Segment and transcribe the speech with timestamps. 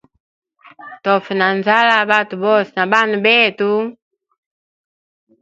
[1.03, 3.71] Tofa na nzala bwatwe bose na bana betu.